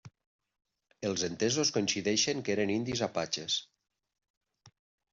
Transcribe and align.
Els 1.09 1.25
entesos 1.27 1.71
coincideixen 1.77 2.43
que 2.49 2.57
eren 2.57 2.75
indis 2.79 3.07
apatxes. 3.11 3.63